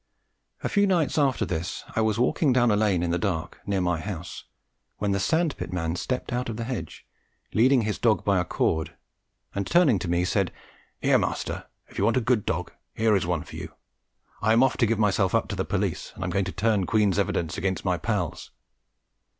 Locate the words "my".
3.81-3.99, 17.85-17.99